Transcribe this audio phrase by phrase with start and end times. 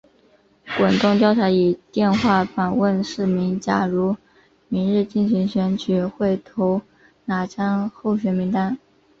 [0.77, 4.15] 滚动调查以电话访问市民假如
[4.67, 6.81] 明日进行选举会投
[7.25, 8.79] 哪张候选名单。